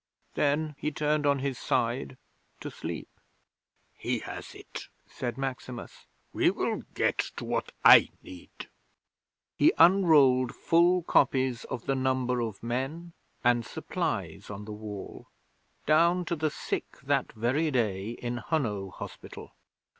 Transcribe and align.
Then 0.33 0.73
he 0.79 0.91
turned 0.91 1.27
on 1.27 1.37
his 1.37 1.59
side 1.59 2.17
to 2.59 2.71
sleep. 2.71 3.07
'"He 3.93 4.17
has 4.17 4.55
it," 4.55 4.87
said 5.07 5.37
Maximus. 5.37 6.07
"We 6.33 6.49
will 6.49 6.81
get 6.95 7.19
to 7.37 7.45
what 7.45 7.71
I 7.85 8.09
need." 8.23 8.67
'He 9.55 9.71
unrolled 9.77 10.55
full 10.55 11.03
copies 11.03 11.65
of 11.65 11.85
the 11.85 11.93
number 11.93 12.39
of 12.39 12.63
men 12.63 13.13
and 13.43 13.63
supplies 13.63 14.49
on 14.49 14.65
the 14.65 14.71
Wall 14.73 15.27
down 15.85 16.25
to 16.25 16.35
the 16.35 16.49
sick 16.49 16.99
that 17.03 17.31
very 17.33 17.69
day 17.69 18.09
in 18.09 18.37
Hunno 18.37 18.89
Hospital. 18.89 19.53